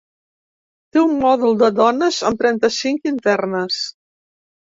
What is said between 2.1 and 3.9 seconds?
amb trenta-cinc internes.